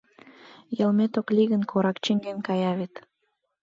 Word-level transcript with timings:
—Йылмет 0.77 1.13
ок 1.19 1.27
лий 1.35 1.47
гын, 1.51 1.63
корак 1.71 1.97
чӱҥген 2.03 2.37
кая 2.47 2.71
вет. 2.79 2.93